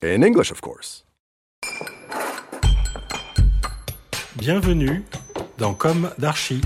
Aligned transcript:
In 0.00 0.22
English, 0.22 0.52
of 0.52 0.60
course. 0.60 1.04
Bienvenue 4.36 5.02
dans 5.58 5.74
Comme 5.74 6.12
d'Archi. 6.18 6.60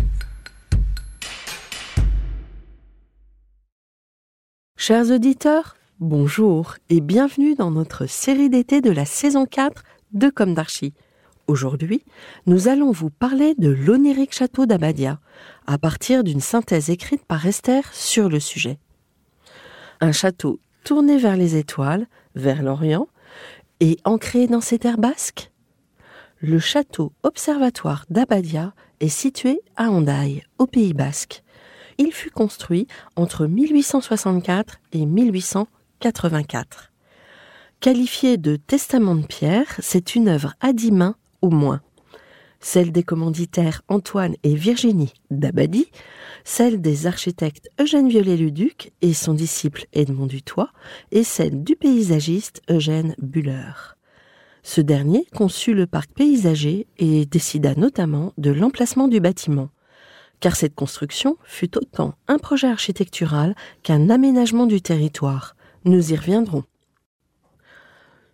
Chers 4.76 5.10
auditeurs, 5.10 5.78
bonjour 5.98 6.76
et 6.90 7.00
bienvenue 7.00 7.54
dans 7.54 7.70
notre 7.70 8.04
série 8.04 8.50
d'été 8.50 8.82
de 8.82 8.90
la 8.90 9.06
saison 9.06 9.46
4 9.46 9.82
de 10.12 10.28
Comme 10.28 10.52
d'Archi. 10.52 10.92
Aujourd'hui, 11.46 12.04
nous 12.44 12.68
allons 12.68 12.90
vous 12.90 13.08
parler 13.08 13.54
de 13.56 13.70
l'onirique 13.70 14.34
château 14.34 14.66
d'Abadia, 14.66 15.20
à 15.66 15.78
partir 15.78 16.22
d'une 16.22 16.42
synthèse 16.42 16.90
écrite 16.90 17.24
par 17.24 17.46
Esther 17.46 17.94
sur 17.94 18.28
le 18.28 18.40
sujet. 18.40 18.78
Un 20.02 20.12
château 20.12 20.60
tourné 20.84 21.16
vers 21.16 21.38
les 21.38 21.56
étoiles, 21.56 22.06
vers 22.34 22.62
l'Orient, 22.62 23.08
et 23.82 23.98
ancré 24.04 24.46
dans 24.46 24.60
ces 24.60 24.78
terres 24.78 24.96
basques? 24.96 25.50
Le 26.38 26.60
château 26.60 27.12
observatoire 27.24 28.04
d'Abadia 28.10 28.74
est 29.00 29.08
situé 29.08 29.60
à 29.76 29.90
Hendaye, 29.90 30.44
au 30.58 30.68
Pays 30.68 30.94
basque. 30.94 31.42
Il 31.98 32.12
fut 32.12 32.30
construit 32.30 32.86
entre 33.16 33.46
1864 33.46 34.78
et 34.92 35.04
1884. 35.04 36.92
Qualifié 37.80 38.36
de 38.36 38.54
testament 38.54 39.16
de 39.16 39.26
pierre, 39.26 39.74
c'est 39.80 40.14
une 40.14 40.28
œuvre 40.28 40.54
à 40.60 40.72
dix 40.72 40.92
mains 40.92 41.16
au 41.40 41.50
moins. 41.50 41.80
Celle 42.64 42.92
des 42.92 43.02
commanditaires 43.02 43.82
Antoine 43.88 44.36
et 44.44 44.54
Virginie 44.54 45.12
d'Abadie, 45.32 45.90
celle 46.44 46.80
des 46.80 47.08
architectes 47.08 47.68
Eugène 47.80 48.08
Viollet-le-Duc 48.08 48.92
et 49.02 49.14
son 49.14 49.34
disciple 49.34 49.86
Edmond 49.92 50.26
Dutoit, 50.26 50.70
et 51.10 51.24
celle 51.24 51.64
du 51.64 51.74
paysagiste 51.74 52.62
Eugène 52.70 53.16
Buller. 53.20 53.96
Ce 54.62 54.80
dernier 54.80 55.26
conçut 55.34 55.74
le 55.74 55.88
parc 55.88 56.12
paysager 56.12 56.86
et 56.98 57.26
décida 57.26 57.74
notamment 57.74 58.32
de 58.38 58.52
l'emplacement 58.52 59.08
du 59.08 59.18
bâtiment, 59.18 59.70
car 60.38 60.54
cette 60.54 60.76
construction 60.76 61.36
fut 61.42 61.76
autant 61.76 62.14
un 62.28 62.38
projet 62.38 62.68
architectural 62.68 63.56
qu'un 63.82 64.08
aménagement 64.08 64.66
du 64.66 64.80
territoire. 64.80 65.56
Nous 65.84 66.12
y 66.12 66.16
reviendrons. 66.16 66.62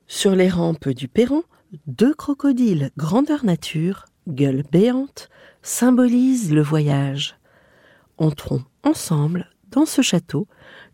Sur 0.07 0.37
les 0.37 0.51
rampes 0.51 0.91
du 0.91 1.09
perron, 1.09 1.45
deux 1.87 2.15
crocodiles 2.15 2.91
grandeur 2.99 3.45
nature, 3.45 4.05
gueule 4.29 4.63
béante, 4.71 5.29
symbolisent 5.63 6.53
le 6.53 6.63
voyage. 6.63 7.37
Entrons 8.17 8.65
ensemble 8.83 9.49
dans 9.71 9.87
ce 9.87 10.03
château 10.03 10.47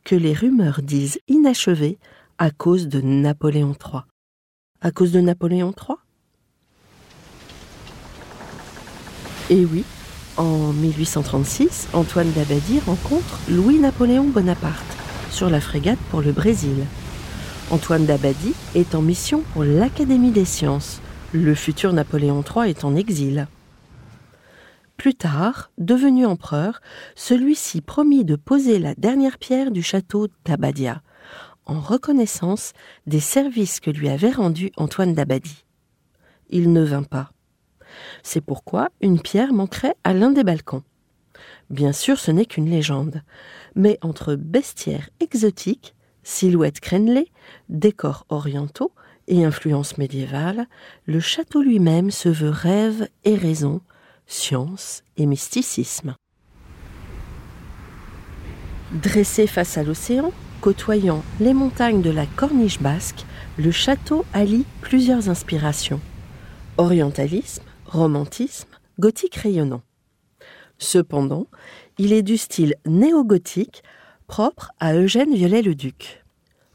que 0.05 0.15
les 0.15 0.33
rumeurs 0.33 0.83
disent 0.83 1.19
inachevé 1.28 1.99
à 2.39 2.50
cause 2.50 2.89
de 2.89 3.00
Napoléon 3.00 3.72
III. 3.72 4.03
À 4.81 4.91
cause 4.91 5.12
de 5.12 5.21
Napoléon 5.21 5.72
III 5.72 5.97
Eh 9.51 9.65
oui, 9.65 9.84
en 10.37 10.72
1836, 10.72 11.89
Antoine 11.93 12.31
d'Abadie 12.33 12.81
rencontre 12.81 13.41
Louis-Napoléon 13.49 14.25
Bonaparte 14.25 14.97
sur 15.31 15.51
la 15.51 15.61
frégate 15.61 15.99
pour 16.11 16.22
le 16.22 16.33
Brésil. 16.33 16.87
Antoine 17.71 18.05
d'Abadie 18.05 18.55
est 18.75 18.95
en 18.95 19.03
mission 19.03 19.43
pour 19.53 19.65
l'Académie 19.65 20.31
des 20.31 20.45
sciences. 20.45 21.01
Le 21.34 21.56
futur 21.56 21.93
Napoléon 21.93 22.45
III 22.45 22.71
est 22.71 22.84
en 22.84 22.95
exil. 22.95 23.49
Plus 24.97 25.17
tard, 25.17 25.72
devenu 25.78 26.27
empereur, 26.27 26.81
celui-ci 27.17 27.81
promit 27.81 28.25
de 28.25 28.37
poser 28.37 28.78
la 28.78 28.95
dernière 28.95 29.39
pierre 29.39 29.72
du 29.72 29.83
château 29.83 30.28
d'Abadia, 30.45 31.03
en 31.67 31.81
reconnaissance 31.81 32.72
des 33.09 33.19
services 33.19 33.81
que 33.81 33.91
lui 33.91 34.09
avait 34.09 34.31
rendus 34.31 34.71
Antoine 34.77 35.12
d'Abadie. 35.12 35.65
Il 36.50 36.72
ne 36.72 36.84
vint 36.84 37.03
pas. 37.03 37.33
C'est 38.22 38.41
pourquoi 38.41 38.91
une 39.01 39.19
pierre 39.19 39.53
manquerait 39.53 39.97
à 40.05 40.15
l'un 40.15 40.31
des 40.31 40.45
balcons. 40.45 40.84
Bien 41.69 41.93
sûr, 41.93 42.21
ce 42.21 42.31
n'est 42.31 42.47
qu'une 42.47 42.71
légende, 42.71 43.22
mais 43.75 43.99
entre 44.03 44.37
bestiaires 44.37 45.11
exotiques, 45.19 45.97
silhouettes 46.22 46.78
crénelées, 46.78 47.33
décors 47.69 48.25
orientaux 48.28 48.93
et 49.29 49.45
influences 49.45 49.99
médiévales, 49.99 50.67
le 51.07 51.21
château 51.21 51.62
lui-même 51.62 52.11
se 52.11 52.29
veut 52.29 52.51
rêve 52.51 53.09
et 53.25 53.37
raison, 53.37 53.81
science 54.27 55.03
et 55.17 55.27
mysticisme. 55.27 56.15
Dressé 58.93 59.47
face 59.47 59.77
à 59.77 59.83
l'océan, 59.83 60.33
côtoyant 60.61 61.23
les 61.41 61.55
montagnes 61.55 62.03
de 62.03 62.11
la 62.11 62.27
Corniche 62.27 62.81
basque, 62.81 63.25
le 63.59 63.71
château 63.71 64.25
allie 64.33 64.65
plusieurs 64.81 65.29
inspirations. 65.29 66.01
Orientalisme, 66.77 67.63
romantisme, 67.87 68.69
gothique 68.99 69.37
rayonnant. 69.37 69.83
Cependant, 70.79 71.47
il 71.99 72.13
est 72.13 72.23
du 72.23 72.37
style 72.37 72.75
néo-gothique 72.87 73.83
propre 74.27 74.73
à 74.81 74.95
Eugène 74.95 75.34
Viollet-le-Duc. 75.34 76.24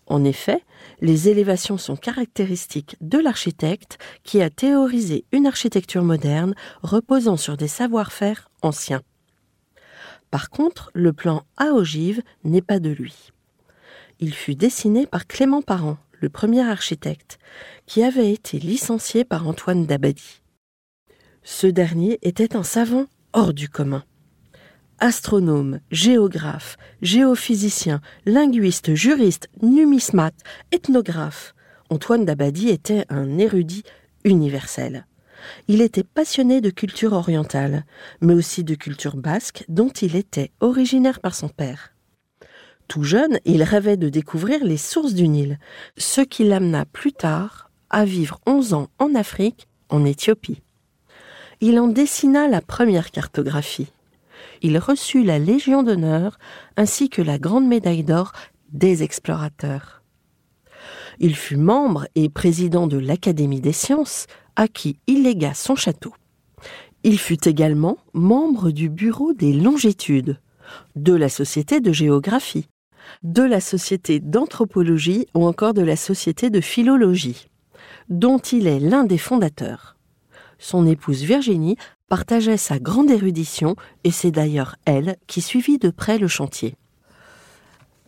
En 0.10 0.24
effet, 0.24 0.64
les 1.02 1.30
élévations 1.30 1.78
sont 1.78 1.96
caractéristiques 1.96 2.98
de 3.00 3.20
l'architecte 3.20 4.00
qui 4.24 4.42
a 4.42 4.50
théorisé 4.50 5.24
une 5.32 5.46
architecture 5.46 6.04
moderne 6.04 6.56
reposant 6.82 7.38
sur 7.38 7.58
des 7.58 7.68
savoir-faire 7.68 8.50
anciens. 8.64 9.04
Par 10.32 10.50
contre, 10.50 10.92
le 10.96 11.14
plan 11.14 11.44
à 11.58 11.74
ogive 11.74 12.24
n'est 12.44 12.64
pas 12.64 12.80
de 12.80 12.90
lui. 12.90 13.32
Il 14.20 14.34
fut 14.34 14.56
dessiné 14.56 15.06
par 15.06 15.28
Clément 15.28 15.62
Parent, 15.62 15.98
le 16.20 16.30
premier 16.30 16.68
architecte, 16.68 17.38
qui 17.86 18.04
avait 18.04 18.34
été 18.34 18.60
licencié 18.60 19.24
par 19.24 19.48
Antoine 19.48 19.86
d'Abadie. 19.86 20.42
Ce 21.44 21.68
dernier 21.68 22.20
était 22.24 22.56
un 22.56 22.64
savant 22.64 23.06
hors 23.34 23.54
du 23.54 23.70
commun. 23.70 24.04
Astronome, 25.02 25.80
géographe, 25.92 26.78
géophysicien, 27.02 28.02
linguiste, 28.26 28.96
juriste, 28.96 29.48
numismate, 29.62 30.36
ethnographe, 30.74 31.56
Antoine 31.90 32.26
d'Abadie 32.26 32.70
était 32.70 33.06
un 33.10 33.38
érudit 33.38 33.84
universel. 34.26 35.06
Il 35.70 35.82
était 35.82 36.04
passionné 36.04 36.60
de 36.60 36.70
culture 36.70 37.14
orientale, 37.14 37.86
mais 38.20 38.34
aussi 38.34 38.66
de 38.66 38.76
culture 38.76 39.16
basque 39.16 39.64
dont 39.70 39.88
il 39.88 40.18
était 40.18 40.52
originaire 40.60 41.22
par 41.22 41.34
son 41.34 41.48
père. 41.48 41.94
Tout 42.90 43.04
jeune, 43.04 43.40
il 43.46 43.64
rêvait 43.64 43.98
de 43.98 44.10
découvrir 44.10 44.64
les 44.66 44.78
sources 44.78 45.14
du 45.14 45.30
Nil, 45.30 45.60
ce 45.98 46.20
qui 46.22 46.44
l'amena 46.44 46.86
plus 46.86 47.14
tard 47.14 47.72
à 47.90 48.04
vivre 48.04 48.40
onze 48.46 48.74
ans 48.74 48.90
en 49.00 49.16
Afrique, 49.16 49.70
en 49.88 50.04
Éthiopie. 50.04 50.62
Il 51.62 51.80
en 51.80 51.88
dessina 51.88 52.50
la 52.50 52.62
première 52.62 53.12
cartographie. 53.12 53.88
Il 54.62 54.78
reçut 54.78 55.24
la 55.24 55.40
Légion 55.40 55.84
d'honneur 55.84 56.38
ainsi 56.78 57.10
que 57.10 57.22
la 57.22 57.38
Grande 57.38 57.68
Médaille 57.68 58.04
d'or 58.04 58.34
des 58.72 59.04
explorateurs. 59.04 60.04
Il 61.20 61.36
fut 61.36 61.58
membre 61.58 62.08
et 62.16 62.30
président 62.30 62.88
de 62.88 62.98
l'Académie 62.98 63.62
des 63.62 63.74
sciences, 63.74 64.28
à 64.56 64.68
qui 64.68 65.00
il 65.08 65.24
légua 65.24 65.54
son 65.54 65.76
château. 65.76 66.14
Il 67.04 67.18
fut 67.18 67.48
également 67.48 67.98
membre 68.14 68.72
du 68.72 68.90
Bureau 68.90 69.34
des 69.34 69.54
longitudes, 69.54 70.40
de 70.96 71.14
la 71.14 71.30
Société 71.30 71.80
de 71.80 71.92
géographie, 71.92 72.68
de 73.24 73.44
la 73.44 73.60
Société 73.60 74.20
d'anthropologie 74.20 75.28
ou 75.34 75.46
encore 75.46 75.74
de 75.74 75.82
la 75.82 75.96
Société 75.96 76.50
de 76.50 76.62
philologie, 76.62 77.48
dont 78.10 78.38
il 78.38 78.68
est 78.68 78.80
l'un 78.80 79.04
des 79.04 79.18
fondateurs. 79.18 79.96
Son 80.58 80.86
épouse 80.86 81.24
Virginie 81.24 81.78
partageait 82.10 82.58
sa 82.58 82.80
grande 82.80 83.12
érudition 83.12 83.76
et 84.04 84.12
c'est 84.12 84.32
d'ailleurs 84.32 84.76
elle 84.86 85.16
qui 85.28 85.42
suivit 85.42 85.78
de 85.78 85.92
près 85.92 86.18
le 86.18 86.28
chantier. 86.28 86.76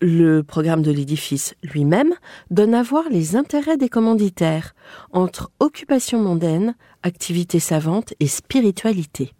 Le 0.01 0.41
programme 0.41 0.81
de 0.81 0.91
l'édifice 0.91 1.53
lui-même 1.61 2.13
donne 2.49 2.73
à 2.73 2.81
voir 2.81 3.03
les 3.11 3.35
intérêts 3.35 3.77
des 3.77 3.87
commanditaires 3.87 4.73
entre 5.11 5.51
occupation 5.59 6.19
mondaine, 6.19 6.75
activité 7.03 7.59
savante 7.59 8.15
et 8.19 8.27
spiritualité. 8.27 9.33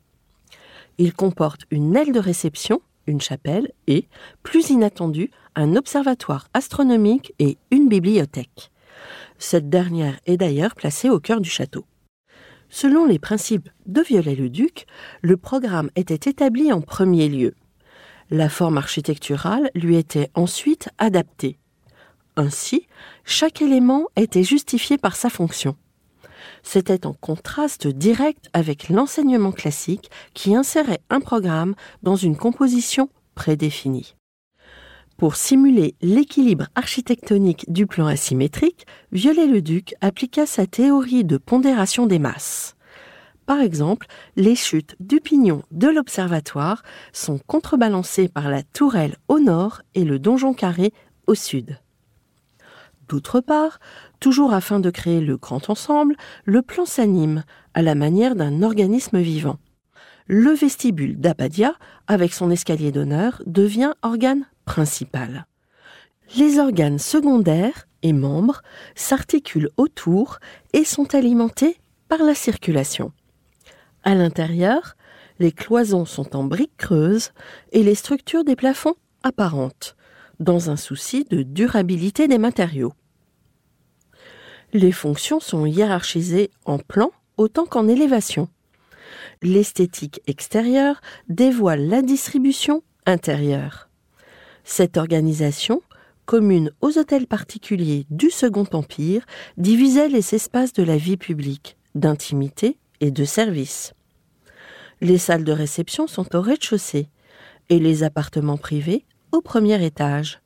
Il 0.99 1.13
comporte 1.13 1.61
une 1.71 1.95
aile 1.95 2.11
de 2.11 2.19
réception, 2.19 2.79
une 3.07 3.21
chapelle 3.21 3.71
et, 3.87 4.07
plus 4.43 4.69
inattendu, 4.69 5.31
un 5.55 5.75
observatoire 5.75 6.47
astronomique 6.53 7.33
et 7.39 7.57
une 7.71 7.89
bibliothèque. 7.89 8.71
Cette 9.39 9.69
dernière 9.69 10.19
est 10.27 10.37
d'ailleurs 10.37 10.75
placée 10.75 11.09
au 11.09 11.19
cœur 11.19 11.41
du 11.41 11.49
château. 11.49 11.85
Selon 12.73 13.05
les 13.05 13.19
principes 13.19 13.69
de 13.85 14.01
Viollet-le-Duc, 14.01 14.85
le 15.21 15.35
programme 15.35 15.91
était 15.97 16.29
établi 16.29 16.71
en 16.71 16.79
premier 16.79 17.27
lieu. 17.27 17.53
La 18.29 18.47
forme 18.47 18.77
architecturale 18.77 19.69
lui 19.75 19.97
était 19.97 20.29
ensuite 20.35 20.87
adaptée. 20.97 21.59
Ainsi, 22.37 22.87
chaque 23.25 23.61
élément 23.61 24.07
était 24.15 24.45
justifié 24.45 24.97
par 24.97 25.17
sa 25.17 25.29
fonction. 25.29 25.75
C'était 26.63 27.05
en 27.05 27.13
contraste 27.13 27.87
direct 27.87 28.49
avec 28.53 28.87
l'enseignement 28.87 29.51
classique 29.51 30.09
qui 30.33 30.55
insérait 30.55 31.01
un 31.09 31.19
programme 31.19 31.75
dans 32.03 32.15
une 32.15 32.37
composition 32.37 33.09
prédéfinie. 33.35 34.15
Pour 35.21 35.35
simuler 35.35 35.93
l'équilibre 36.01 36.65
architectonique 36.73 37.71
du 37.71 37.85
plan 37.85 38.07
asymétrique, 38.07 38.87
Viollet-le-Duc 39.11 39.93
appliqua 40.01 40.47
sa 40.47 40.65
théorie 40.65 41.23
de 41.23 41.37
pondération 41.37 42.07
des 42.07 42.17
masses. 42.17 42.75
Par 43.45 43.59
exemple, 43.59 44.07
les 44.35 44.55
chutes 44.55 44.95
du 44.99 45.21
pignon 45.21 45.61
de 45.69 45.89
l'observatoire 45.89 46.81
sont 47.13 47.37
contrebalancées 47.37 48.29
par 48.29 48.49
la 48.49 48.63
tourelle 48.63 49.15
au 49.27 49.37
nord 49.37 49.83
et 49.93 50.05
le 50.05 50.17
donjon 50.17 50.55
carré 50.55 50.91
au 51.27 51.35
sud. 51.35 51.77
D'autre 53.07 53.41
part, 53.41 53.79
toujours 54.19 54.55
afin 54.55 54.79
de 54.79 54.89
créer 54.89 55.21
le 55.21 55.37
grand 55.37 55.69
ensemble, 55.69 56.15
le 56.45 56.63
plan 56.63 56.87
s'anime 56.87 57.43
à 57.75 57.83
la 57.83 57.93
manière 57.93 58.33
d'un 58.33 58.63
organisme 58.63 59.19
vivant. 59.19 59.59
Le 60.25 60.49
vestibule 60.49 61.19
d'Abadia, 61.19 61.75
avec 62.07 62.33
son 62.33 62.49
escalier 62.49 62.91
d'honneur, 62.91 63.43
devient 63.45 63.91
organe 64.01 64.47
Les 66.37 66.59
organes 66.59 66.99
secondaires 66.99 67.87
et 68.03 68.13
membres 68.13 68.61
s'articulent 68.95 69.69
autour 69.75 70.39
et 70.71 70.85
sont 70.85 71.13
alimentés 71.13 71.77
par 72.07 72.23
la 72.23 72.33
circulation. 72.33 73.11
À 74.03 74.15
l'intérieur, 74.15 74.95
les 75.39 75.51
cloisons 75.51 76.05
sont 76.05 76.35
en 76.35 76.43
briques 76.43 76.77
creuses 76.77 77.31
et 77.73 77.83
les 77.83 77.95
structures 77.95 78.45
des 78.45 78.55
plafonds 78.55 78.95
apparentes, 79.23 79.95
dans 80.39 80.69
un 80.69 80.77
souci 80.77 81.25
de 81.25 81.43
durabilité 81.43 82.27
des 82.27 82.37
matériaux. 82.37 82.93
Les 84.73 84.93
fonctions 84.93 85.41
sont 85.41 85.65
hiérarchisées 85.65 86.49
en 86.65 86.79
plan 86.79 87.11
autant 87.35 87.65
qu'en 87.65 87.87
élévation. 87.89 88.47
L'esthétique 89.41 90.21
extérieure 90.27 91.01
dévoile 91.27 91.87
la 91.87 92.01
distribution 92.01 92.83
intérieure. 93.05 93.90
Cette 94.63 94.97
organisation, 94.97 95.81
commune 96.25 96.71
aux 96.81 96.97
hôtels 96.97 97.27
particuliers 97.27 98.05
du 98.09 98.29
Second 98.29 98.67
Empire, 98.73 99.25
divisait 99.57 100.07
les 100.07 100.35
espaces 100.35 100.73
de 100.73 100.83
la 100.83 100.97
vie 100.97 101.17
publique, 101.17 101.77
d'intimité 101.95 102.77
et 102.99 103.11
de 103.11 103.25
service. 103.25 103.93
Les 105.01 105.17
salles 105.17 105.43
de 105.43 105.51
réception 105.51 106.07
sont 106.07 106.35
au 106.35 106.41
rez-de-chaussée 106.41 107.09
et 107.69 107.79
les 107.79 108.03
appartements 108.03 108.57
privés 108.57 109.03
au 109.31 109.41
premier 109.41 109.83
étage. 109.83 110.41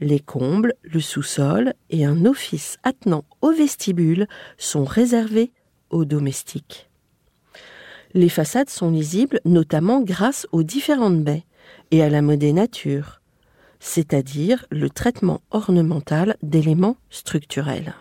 Les 0.00 0.18
combles, 0.18 0.74
le 0.82 1.00
sous-sol 1.00 1.74
et 1.90 2.04
un 2.04 2.24
office 2.24 2.78
attenant 2.82 3.24
au 3.40 3.52
vestibule 3.52 4.26
sont 4.58 4.84
réservés 4.84 5.52
aux 5.90 6.04
domestiques. 6.04 6.90
Les 8.14 8.28
façades 8.28 8.70
sont 8.70 8.90
lisibles 8.90 9.40
notamment 9.44 10.00
grâce 10.00 10.46
aux 10.50 10.64
différentes 10.64 11.22
baies 11.22 11.44
et 11.92 12.02
à 12.02 12.10
la 12.10 12.20
modénature, 12.20 13.21
c'est-à-dire 13.82 14.64
le 14.70 14.88
traitement 14.88 15.40
ornemental 15.50 16.36
d'éléments 16.40 16.96
structurels. 17.10 17.94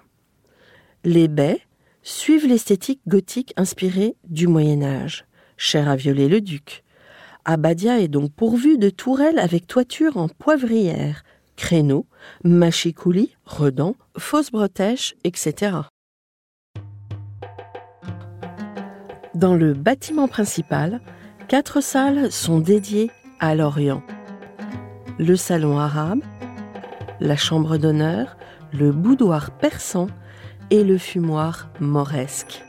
Les 1.03 1.27
baies 1.27 1.59
suivent 2.03 2.47
l'esthétique 2.47 3.01
gothique 3.07 3.51
inspirée 3.57 4.15
du 4.29 4.45
Moyen 4.45 4.83
Âge, 4.83 5.25
cher 5.57 5.89
à 5.89 5.95
Viollet-le-Duc. 5.95 6.83
Abadia 7.45 7.99
est 7.99 8.09
donc 8.09 8.31
pourvu 8.31 8.77
de 8.77 8.91
tourelles 8.91 9.39
avec 9.39 9.65
toiture 9.65 10.17
en 10.17 10.27
poivrière, 10.27 11.23
créneaux, 11.55 12.05
machicoulis, 12.43 13.35
redans, 13.45 13.95
fausses 14.15 14.51
bretèches, 14.51 15.15
etc. 15.23 15.77
Dans 19.33 19.55
le 19.55 19.73
bâtiment 19.73 20.27
principal, 20.27 21.01
quatre 21.47 21.81
salles 21.81 22.31
sont 22.31 22.59
dédiées 22.59 23.09
à 23.39 23.55
l'Orient. 23.55 24.03
Le 25.21 25.35
salon 25.35 25.77
arabe, 25.77 26.23
la 27.19 27.35
chambre 27.35 27.77
d'honneur, 27.77 28.37
le 28.73 28.91
boudoir 28.91 29.51
persan 29.51 30.07
et 30.71 30.83
le 30.83 30.97
fumoir 30.97 31.69
mauresque. 31.79 32.63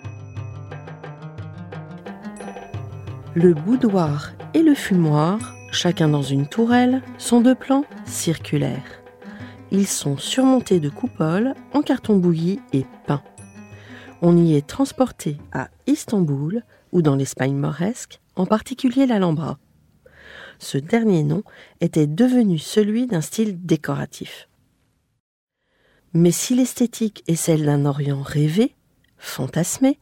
Le 3.33 3.55
boudoir 3.55 4.33
et 4.53 4.61
le 4.61 4.75
fumoir, 4.75 5.55
chacun 5.71 6.09
dans 6.09 6.21
une 6.21 6.47
tourelle, 6.47 7.01
sont 7.17 7.41
de 7.41 7.55
plans 7.55 7.87
circulaires. 8.05 9.01
Ils 9.71 9.87
sont 9.87 10.19
surmontés 10.19 10.79
de 10.79 10.91
coupoles 10.91 11.55
en 11.73 11.81
carton 11.81 12.19
bouilli 12.19 12.61
et 12.75 12.85
peint. 13.07 13.23
On 14.21 14.37
y 14.37 14.57
est 14.57 14.67
transporté 14.67 15.39
à 15.53 15.69
Istanbul 15.87 16.65
ou 16.93 17.01
dans 17.01 17.17
l'Espagne 17.17 17.57
mauresque, 17.57 18.21
en 18.37 18.45
particulier 18.45 19.07
l'Alhambra. 19.07 19.57
Ce 20.63 20.79
dernier 20.79 21.25
nom 21.25 21.43
était 21.81 22.07
devenu 22.07 22.57
celui 22.57 23.09
d'un 23.09 23.21
style 23.21 23.67
décoratif. 23.67 24.49
Mais 26.15 26.31
si 26.31 26.55
l'esthétique 26.55 27.25
est 27.27 27.35
celle 27.35 27.65
d'un 27.65 27.85
Orient 27.85 28.23
rêvé, 28.23 28.77
fantasmé, 29.19 29.99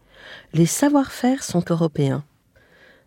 les 0.53 0.67
savoir-faire 0.67 1.43
sont 1.43 1.65
européens. 1.71 2.25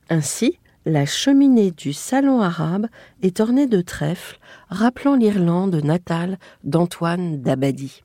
Ainsi, 0.10 0.58
la 0.86 1.06
cheminée 1.06 1.70
du 1.70 1.94
salon 1.94 2.42
arabe 2.42 2.88
est 3.22 3.40
ornée 3.40 3.68
de 3.68 3.82
trèfles 3.82 4.40
rappelant 4.70 5.16
l'Irlande 5.16 5.76
natale 5.76 6.40
d'Antoine 6.64 7.40
d'Abadie. 7.40 8.04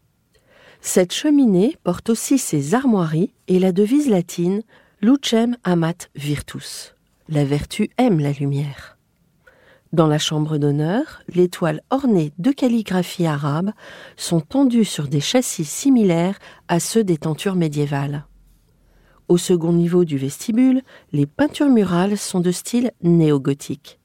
Cette 0.83 1.15
cheminée 1.15 1.79
porte 1.85 2.11
aussi 2.11 2.37
ses 2.37 2.75
armoiries 2.75 3.33
et 3.49 3.59
la 3.59 3.73
devise 3.73 4.11
latine 4.11 4.63
Lucem 5.01 5.57
amat 5.65 6.11
virtus. 6.15 6.95
La 7.31 7.47
vertu 7.47 7.89
aime 7.97 8.21
la 8.21 8.33
lumière. 8.33 8.98
Dans 9.95 10.07
la 10.07 10.19
chambre 10.19 10.59
d'honneur, 10.59 11.23
les 11.35 11.49
toiles 11.49 11.81
ornées 11.89 12.33
de 12.39 12.53
calligraphie 12.53 13.25
arabe 13.25 13.73
sont 14.19 14.41
tendues 14.41 14.85
sur 14.85 15.09
des 15.09 15.21
châssis 15.21 15.65
similaires 15.65 16.39
à 16.69 16.79
ceux 16.79 17.05
des 17.05 17.17
tentures 17.17 17.55
médiévales. 17.55 18.27
Au 19.29 19.39
second 19.39 19.73
niveau 19.73 20.05
du 20.05 20.19
vestibule, 20.19 20.83
les 21.13 21.25
peintures 21.25 21.71
murales 21.71 22.19
sont 22.19 22.41
de 22.41 22.51
style 22.51 22.93
néo-gothique. 23.03 23.99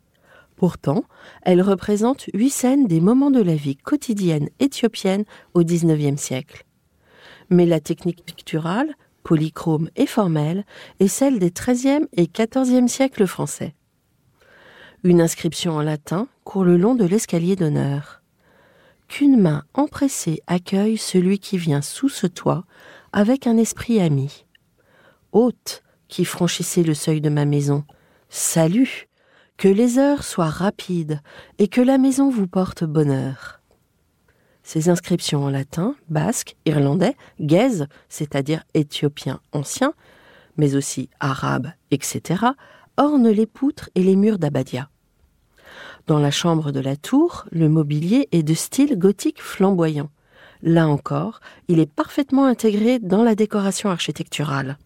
Pourtant, 0.56 1.04
elles 1.42 1.62
représentent 1.62 2.28
huit 2.34 2.50
scènes 2.50 2.88
des 2.88 3.02
moments 3.02 3.32
de 3.32 3.42
la 3.42 3.56
vie 3.56 3.76
quotidienne 3.76 4.50
éthiopienne 4.62 5.26
au 5.54 5.66
XIXe 5.66 6.22
siècle. 6.22 6.66
Mais 7.50 7.66
la 7.66 7.82
technique 7.82 8.24
picturale, 8.24 8.96
polychrome 9.24 9.90
et 9.98 10.06
formelle, 10.06 10.64
est 11.02 11.10
celle 11.10 11.40
des 11.40 11.52
XIIIe 11.52 12.08
et 12.14 12.28
XIVe 12.28 12.88
siècles 12.88 13.28
français. 13.28 13.76
Une 15.06 15.20
inscription 15.20 15.74
en 15.74 15.82
latin 15.82 16.28
court 16.46 16.64
le 16.64 16.78
long 16.78 16.96
de 16.96 17.04
l'escalier 17.04 17.58
d'honneur. 17.58 18.22
Qu'une 19.10 19.38
main 19.38 19.64
empressée 19.74 20.42
accueille 20.48 20.98
celui 20.98 21.40
qui 21.40 21.58
vient 21.58 21.82
sous 21.82 22.08
ce 22.08 22.26
toit 22.26 22.64
avec 23.12 23.46
un 23.46 23.58
esprit 23.58 24.00
ami 24.00 24.46
hôte 25.34 25.84
qui 26.08 26.24
franchissez 26.24 26.84
le 26.84 26.94
seuil 26.94 27.20
de 27.20 27.30
ma 27.30 27.44
maison, 27.44 27.84
salut, 28.30 29.10
que 29.58 29.68
les 29.68 29.98
heures 29.98 30.24
soient 30.24 30.50
rapides 30.50 31.20
et 31.58 31.68
que 31.68 31.82
la 31.82 31.98
maison 31.98 32.30
vous 32.30 32.48
porte 32.48 32.84
bonheur. 32.84 33.62
Ces 34.64 34.88
inscriptions 34.88 35.44
en 35.44 35.50
latin, 35.50 35.96
basque, 36.08 36.56
irlandais, 36.66 37.18
gaze, 37.42 37.88
c'est-à-dire 38.08 38.64
éthiopien 38.74 39.42
ancien, 39.52 39.94
mais 40.56 40.76
aussi 40.76 41.10
arabe, 41.20 41.72
etc., 41.92 42.46
ornent 42.96 43.28
les 43.28 43.48
poutres 43.48 43.90
et 43.96 44.04
les 44.04 44.16
murs 44.16 44.40
d'Abadia. 44.40 44.90
Dans 46.06 46.20
la 46.20 46.32
chambre 46.32 46.72
de 46.72 46.82
la 46.82 46.98
tour, 46.98 47.46
le 47.52 47.70
mobilier 47.70 48.28
est 48.34 48.44
de 48.44 48.54
style 48.54 49.00
gothique 49.00 49.42
flamboyant. 49.42 50.10
Là 50.62 50.88
encore, 50.88 51.40
il 51.70 51.80
est 51.80 51.92
parfaitement 51.92 52.46
intégré 52.46 53.00
dans 53.00 53.24
la 53.24 53.36
décoration 53.36 53.90
architecturale. 53.90 54.78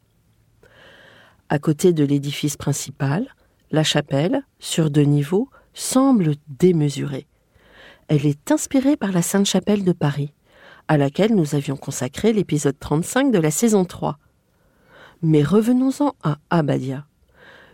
À 1.50 1.57
côté 1.57 1.91
de 1.91 2.03
l'édifice 2.03 2.55
principal, 2.55 3.25
la 3.71 3.83
chapelle, 3.83 4.43
sur 4.59 4.91
deux 4.91 5.03
niveaux, 5.03 5.50
semble 5.74 6.36
démesurée. 6.47 7.25
Elle 8.09 8.25
est 8.25 8.51
inspirée 8.51 8.95
par 8.95 9.12
la 9.12 9.21
Sainte-Chapelle 9.21 9.83
de 9.83 9.93
Paris, 9.93 10.33
à 10.88 10.97
laquelle 10.97 11.36
nous 11.36 11.55
avions 11.55 11.77
consacré 11.77 12.31
l'épisode 12.31 12.77
35 12.79 13.31
de 13.31 13.39
la 13.39 13.51
saison 13.51 13.86
3. 13.86 14.19
Mais 15.24 15.43
revenons-en 15.43 16.15
à 16.21 16.38
Abadia. 16.50 17.05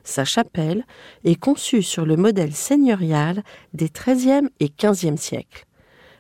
Sa 0.03 0.25
chapelle 0.25 0.85
est 1.23 1.35
conçue 1.35 1.81
sur 1.81 2.05
le 2.05 2.17
modèle 2.17 2.53
seigneurial 2.53 3.43
des 3.73 3.89
XIIIe 3.89 4.49
et 4.59 4.69
XVe 4.69 5.17
siècles. 5.17 5.65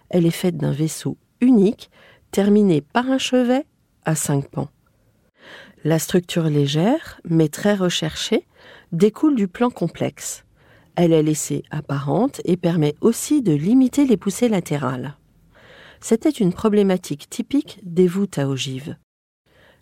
Elle 0.09 0.25
est 0.25 0.31
faite 0.31 0.57
d'un 0.57 0.71
vaisseau 0.71 1.17
unique, 1.41 1.89
terminé 2.31 2.81
par 2.81 3.09
un 3.09 3.17
chevet 3.17 3.65
à 4.05 4.15
cinq 4.15 4.49
pans. 4.49 4.69
La 5.83 5.99
structure 5.99 6.45
légère, 6.45 7.19
mais 7.25 7.49
très 7.49 7.75
recherchée, 7.75 8.47
découle 8.93 9.35
du 9.35 9.49
plan 9.49 9.69
complexe. 9.69 10.45
Elle 10.95 11.11
est 11.11 11.23
laissée 11.23 11.63
apparente 11.71 12.39
et 12.45 12.55
permet 12.55 12.95
aussi 13.01 13.41
de 13.41 13.51
limiter 13.51 14.05
les 14.05 14.15
poussées 14.15 14.47
latérales. 14.47 15.17
C'était 15.99 16.29
une 16.29 16.53
problématique 16.53 17.29
typique 17.29 17.79
des 17.83 18.07
voûtes 18.07 18.37
à 18.37 18.47
ogives. 18.47 18.95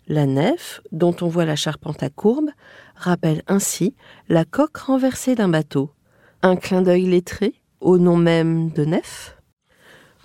La 0.08 0.26
nef, 0.26 0.80
dont 0.90 1.14
on 1.20 1.28
voit 1.28 1.44
la 1.44 1.54
charpente 1.54 2.02
à 2.02 2.10
courbe, 2.10 2.50
rappelle 3.02 3.42
ainsi 3.46 3.94
la 4.28 4.44
coque 4.44 4.76
renversée 4.76 5.34
d'un 5.34 5.48
bateau. 5.48 5.90
Un 6.42 6.56
clin 6.56 6.82
d'œil 6.82 7.06
lettré 7.06 7.54
au 7.80 7.98
nom 7.98 8.16
même 8.16 8.70
de 8.70 8.84
nef. 8.84 9.36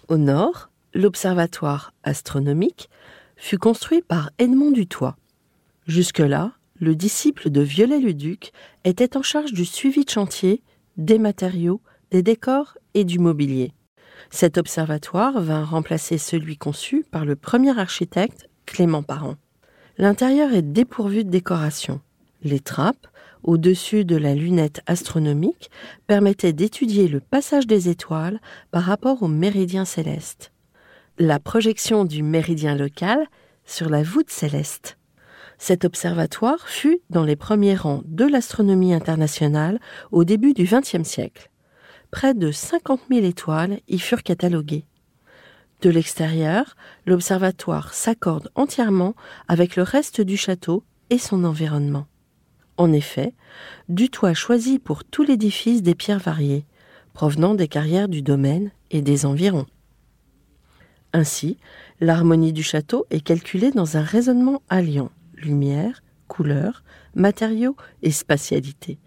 Au 0.07 0.17
nord, 0.17 0.69
l'observatoire 0.93 1.93
astronomique 2.03 2.89
fut 3.35 3.57
construit 3.57 4.01
par 4.01 4.31
Edmond 4.37 4.71
Dutoit. 4.71 5.17
Jusque-là, 5.85 6.53
le 6.79 6.95
disciple 6.95 7.49
de 7.49 7.61
Viollet-le-Duc 7.61 8.51
était 8.83 9.17
en 9.17 9.21
charge 9.21 9.53
du 9.53 9.65
suivi 9.65 10.05
de 10.05 10.09
chantier, 10.09 10.63
des 10.97 11.19
matériaux, 11.19 11.81
des 12.11 12.23
décors 12.23 12.77
et 12.93 13.03
du 13.03 13.19
mobilier. 13.19 13.73
Cet 14.29 14.57
observatoire 14.57 15.39
vint 15.41 15.63
remplacer 15.63 16.17
celui 16.17 16.57
conçu 16.57 17.05
par 17.09 17.25
le 17.25 17.35
premier 17.35 17.77
architecte 17.77 18.49
Clément 18.65 19.03
Parent. 19.03 19.35
L'intérieur 19.97 20.53
est 20.53 20.61
dépourvu 20.61 21.23
de 21.23 21.29
décoration. 21.29 22.01
Les 22.47 22.61
trappes, 22.61 23.07
au-dessus 23.43 24.05
de 24.05 24.15
la 24.15 24.33
lunette 24.33 24.79
astronomique, 24.85 25.69
permettaient 26.07 26.53
d'étudier 26.53 27.09
le 27.09 27.19
passage 27.19 27.67
des 27.67 27.89
étoiles 27.89 28.39
par 28.71 28.83
rapport 28.83 29.21
au 29.21 29.27
méridien 29.27 29.83
céleste. 29.83 30.53
La 31.19 31.41
projection 31.41 32.05
du 32.05 32.23
méridien 32.23 32.73
local 32.73 33.27
sur 33.65 33.89
la 33.89 34.01
voûte 34.01 34.29
céleste. 34.29 34.97
Cet 35.57 35.83
observatoire 35.83 36.69
fut 36.69 37.01
dans 37.09 37.25
les 37.25 37.35
premiers 37.35 37.75
rangs 37.75 38.03
de 38.05 38.23
l'astronomie 38.23 38.93
internationale 38.93 39.77
au 40.11 40.23
début 40.23 40.53
du 40.53 40.63
XXe 40.63 41.03
siècle. 41.03 41.49
Près 42.11 42.33
de 42.33 42.49
50 42.49 43.01
000 43.11 43.25
étoiles 43.25 43.81
y 43.89 43.99
furent 43.99 44.23
cataloguées. 44.23 44.85
De 45.81 45.89
l'extérieur, 45.89 46.77
l'observatoire 47.05 47.93
s'accorde 47.93 48.49
entièrement 48.55 49.15
avec 49.49 49.75
le 49.75 49.83
reste 49.83 50.21
du 50.21 50.37
château 50.37 50.85
et 51.09 51.17
son 51.17 51.43
environnement. 51.43 52.07
En 52.77 52.93
effet, 52.93 53.33
du 53.89 54.09
toit 54.09 54.33
choisit 54.33 54.81
pour 54.81 55.03
tout 55.03 55.23
l'édifice 55.23 55.81
des 55.81 55.95
pierres 55.95 56.19
variées, 56.19 56.65
provenant 57.13 57.55
des 57.55 57.67
carrières 57.67 58.07
du 58.07 58.21
domaine 58.21 58.71
et 58.91 59.01
des 59.01 59.25
environs. 59.25 59.65
Ainsi, 61.13 61.57
l'harmonie 61.99 62.53
du 62.53 62.63
château 62.63 63.05
est 63.09 63.21
calculée 63.21 63.71
dans 63.71 63.97
un 63.97 64.03
raisonnement 64.03 64.61
alliant 64.69 65.09
lumière, 65.35 66.03
couleur, 66.27 66.83
matériaux 67.15 67.75
et 68.01 68.11
spatialité. 68.11 68.99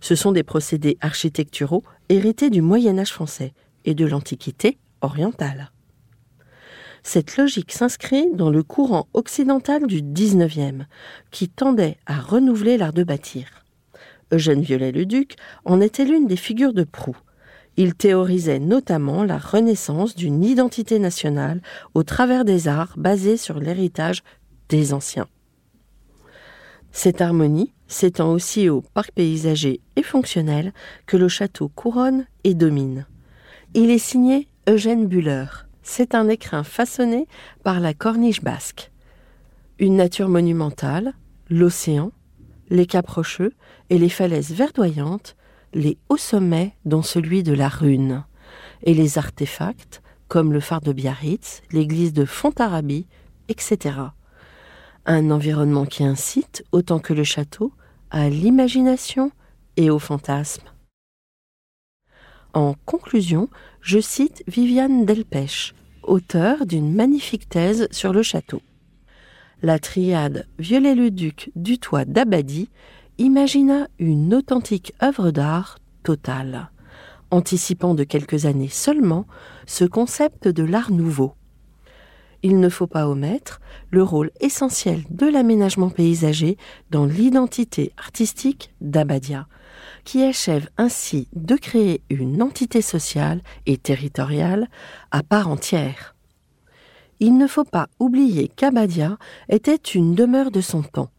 Ce 0.00 0.14
sont 0.14 0.32
des 0.32 0.42
procédés 0.42 0.96
architecturaux 1.00 1.84
hérités 2.08 2.50
du 2.50 2.62
Moyen 2.62 2.98
Âge 2.98 3.12
français 3.12 3.52
et 3.84 3.94
de 3.94 4.06
l'Antiquité 4.06 4.78
orientale. 5.00 5.70
Cette 7.08 7.36
logique 7.36 7.70
s'inscrit 7.70 8.26
dans 8.32 8.50
le 8.50 8.64
courant 8.64 9.06
occidental 9.14 9.86
du 9.86 10.02
XIXe, 10.02 10.86
qui 11.30 11.48
tendait 11.48 11.98
à 12.04 12.18
renouveler 12.18 12.76
l'art 12.76 12.92
de 12.92 13.04
bâtir. 13.04 13.64
Eugène 14.32 14.62
Viollet-le-Duc 14.62 15.36
en 15.64 15.80
était 15.80 16.04
l'une 16.04 16.26
des 16.26 16.34
figures 16.34 16.72
de 16.72 16.82
proue. 16.82 17.16
Il 17.76 17.94
théorisait 17.94 18.58
notamment 18.58 19.22
la 19.22 19.38
renaissance 19.38 20.16
d'une 20.16 20.42
identité 20.42 20.98
nationale 20.98 21.62
au 21.94 22.02
travers 22.02 22.44
des 22.44 22.66
arts 22.66 22.94
basés 22.96 23.36
sur 23.36 23.60
l'héritage 23.60 24.24
des 24.68 24.92
anciens. 24.92 25.28
Cette 26.90 27.20
harmonie 27.20 27.72
s'étend 27.86 28.32
aussi 28.32 28.68
au 28.68 28.80
parc 28.80 29.12
paysager 29.12 29.80
et 29.94 30.02
fonctionnel 30.02 30.72
que 31.06 31.16
le 31.16 31.28
château 31.28 31.68
couronne 31.68 32.26
et 32.42 32.54
domine. 32.54 33.06
Il 33.74 33.90
est 33.92 33.98
signé 33.98 34.48
Eugène 34.68 35.06
Buller 35.06 35.46
c'est 35.86 36.14
un 36.14 36.28
écrin 36.28 36.64
façonné 36.64 37.28
par 37.62 37.78
la 37.80 37.94
corniche 37.94 38.42
basque. 38.42 38.90
Une 39.78 39.96
nature 39.96 40.28
monumentale, 40.28 41.14
l'océan, 41.48 42.10
les 42.68 42.86
caps 42.86 43.08
rocheux 43.08 43.52
et 43.88 43.96
les 43.96 44.08
falaises 44.08 44.52
verdoyantes, 44.52 45.36
les 45.72 45.96
hauts 46.08 46.16
sommets 46.16 46.74
dont 46.84 47.02
celui 47.02 47.44
de 47.44 47.52
la 47.52 47.68
Rune, 47.68 48.24
et 48.82 48.94
les 48.94 49.16
artefacts 49.16 50.02
comme 50.28 50.52
le 50.52 50.60
phare 50.60 50.80
de 50.80 50.92
Biarritz, 50.92 51.62
l'église 51.70 52.12
de 52.12 52.24
Fontarabie, 52.24 53.06
etc. 53.48 53.96
Un 55.06 55.30
environnement 55.30 55.86
qui 55.86 56.02
incite, 56.02 56.64
autant 56.72 56.98
que 56.98 57.12
le 57.12 57.22
château, 57.22 57.72
à 58.10 58.28
l'imagination 58.28 59.30
et 59.76 59.88
au 59.88 60.00
fantasme. 60.00 60.64
En 62.54 62.74
conclusion, 62.86 63.48
je 63.82 64.00
cite 64.00 64.42
Viviane 64.48 65.04
Delpech, 65.04 65.75
auteur 66.06 66.66
d'une 66.66 66.94
magnifique 66.94 67.48
thèse 67.48 67.88
sur 67.90 68.12
le 68.12 68.22
château. 68.22 68.62
La 69.62 69.78
triade 69.78 70.46
Viollet-le-Duc 70.58 71.50
du 71.56 71.78
toit 71.78 72.04
d'Abadie 72.04 72.68
imagina 73.18 73.88
une 73.98 74.34
authentique 74.34 74.92
œuvre 75.02 75.30
d'art 75.30 75.78
totale, 76.02 76.70
anticipant 77.30 77.94
de 77.94 78.04
quelques 78.04 78.46
années 78.46 78.68
seulement 78.68 79.26
ce 79.66 79.84
concept 79.84 80.48
de 80.48 80.62
l'art 80.62 80.90
nouveau. 80.90 81.34
Il 82.42 82.60
ne 82.60 82.68
faut 82.68 82.86
pas 82.86 83.08
omettre 83.08 83.60
le 83.90 84.02
rôle 84.02 84.30
essentiel 84.40 85.02
de 85.10 85.26
l'aménagement 85.26 85.90
paysager 85.90 86.58
dans 86.90 87.06
l'identité 87.06 87.92
artistique 87.96 88.72
d'Abadia, 88.80 89.48
qui 90.06 90.22
achève 90.22 90.70
ainsi 90.78 91.28
de 91.34 91.56
créer 91.56 92.00
une 92.08 92.40
entité 92.40 92.80
sociale 92.80 93.42
et 93.66 93.76
territoriale 93.76 94.68
à 95.10 95.22
part 95.22 95.48
entière. 95.48 96.14
Il 97.18 97.36
ne 97.36 97.48
faut 97.48 97.64
pas 97.64 97.88
oublier 97.98 98.48
qu'Abadia 98.48 99.18
était 99.48 99.74
une 99.74 100.14
demeure 100.14 100.52
de 100.52 100.60
son 100.60 100.82
temps, 100.82 101.10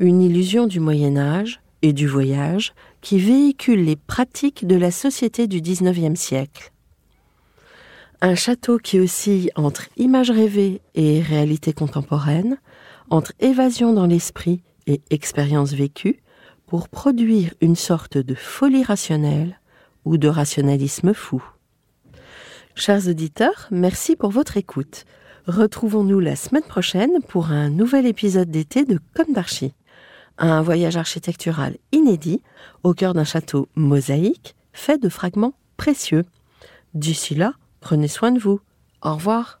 une 0.00 0.20
illusion 0.20 0.66
du 0.66 0.80
Moyen 0.80 1.16
Âge 1.16 1.60
et 1.82 1.92
du 1.92 2.08
voyage 2.08 2.74
qui 3.00 3.18
véhicule 3.18 3.84
les 3.84 3.96
pratiques 3.96 4.66
de 4.66 4.76
la 4.76 4.90
société 4.90 5.46
du 5.46 5.60
XIXe 5.60 6.18
siècle. 6.18 6.72
Un 8.20 8.34
château 8.34 8.78
qui 8.78 8.98
oscille 8.98 9.50
entre 9.54 9.88
image 9.96 10.32
rêvée 10.32 10.80
et 10.96 11.20
réalité 11.20 11.72
contemporaine, 11.72 12.58
entre 13.08 13.32
évasion 13.38 13.92
dans 13.92 14.06
l'esprit 14.06 14.62
et 14.88 15.00
expérience 15.10 15.74
vécue, 15.74 16.22
pour 16.66 16.88
produire 16.88 17.54
une 17.60 17.76
sorte 17.76 18.18
de 18.18 18.34
folie 18.34 18.82
rationnelle 18.82 19.60
ou 20.04 20.18
de 20.18 20.28
rationalisme 20.28 21.14
fou. 21.14 21.42
Chers 22.74 23.08
auditeurs, 23.08 23.68
merci 23.70 24.16
pour 24.16 24.30
votre 24.30 24.56
écoute. 24.56 25.04
Retrouvons-nous 25.46 26.20
la 26.20 26.36
semaine 26.36 26.64
prochaine 26.64 27.22
pour 27.28 27.50
un 27.50 27.70
nouvel 27.70 28.06
épisode 28.06 28.50
d'été 28.50 28.84
de 28.84 28.98
Comme 29.14 29.32
d'Archie. 29.32 29.74
Un 30.38 30.60
voyage 30.60 30.96
architectural 30.96 31.76
inédit 31.92 32.42
au 32.82 32.92
cœur 32.92 33.14
d'un 33.14 33.24
château 33.24 33.68
mosaïque 33.74 34.54
fait 34.72 34.98
de 34.98 35.08
fragments 35.08 35.54
précieux. 35.76 36.24
D'ici 36.94 37.34
là, 37.34 37.54
prenez 37.80 38.08
soin 38.08 38.32
de 38.32 38.38
vous. 38.38 38.60
Au 39.02 39.14
revoir. 39.14 39.60